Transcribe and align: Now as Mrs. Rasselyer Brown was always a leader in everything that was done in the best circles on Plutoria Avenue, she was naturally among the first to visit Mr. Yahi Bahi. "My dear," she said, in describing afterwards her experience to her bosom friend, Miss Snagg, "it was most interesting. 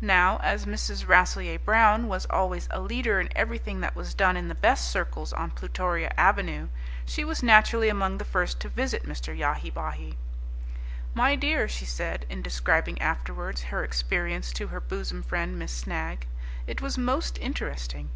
Now 0.00 0.40
as 0.42 0.64
Mrs. 0.64 1.06
Rasselyer 1.06 1.58
Brown 1.58 2.08
was 2.08 2.24
always 2.30 2.66
a 2.70 2.80
leader 2.80 3.20
in 3.20 3.28
everything 3.36 3.82
that 3.82 3.94
was 3.94 4.14
done 4.14 4.34
in 4.34 4.48
the 4.48 4.54
best 4.54 4.90
circles 4.90 5.34
on 5.34 5.50
Plutoria 5.50 6.10
Avenue, 6.16 6.68
she 7.04 7.26
was 7.26 7.42
naturally 7.42 7.90
among 7.90 8.16
the 8.16 8.24
first 8.24 8.58
to 8.60 8.70
visit 8.70 9.02
Mr. 9.06 9.36
Yahi 9.36 9.68
Bahi. 9.68 10.16
"My 11.12 11.36
dear," 11.36 11.68
she 11.68 11.84
said, 11.84 12.24
in 12.30 12.40
describing 12.40 12.98
afterwards 13.02 13.64
her 13.64 13.84
experience 13.84 14.50
to 14.54 14.68
her 14.68 14.80
bosom 14.80 15.22
friend, 15.22 15.58
Miss 15.58 15.72
Snagg, 15.84 16.26
"it 16.66 16.80
was 16.80 16.96
most 16.96 17.36
interesting. 17.36 18.08